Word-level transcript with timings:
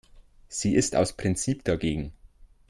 Sie 0.47 0.73
ist 0.73 0.95
aus 0.95 1.13
Prinzip 1.13 1.63
dagegen. 1.63 2.11